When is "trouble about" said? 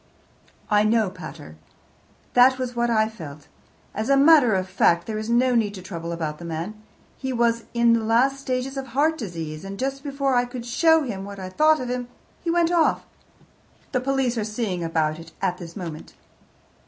5.83-6.39